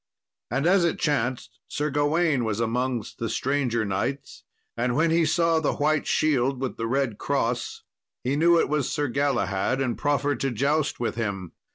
[0.49, 4.41] And as it chanced, Sir Gawain was amongst the stranger knights,
[4.75, 7.83] and when he saw the white shield with the red cross,
[8.23, 11.51] he knew it was Sir Galahad, and proffered to joust with him.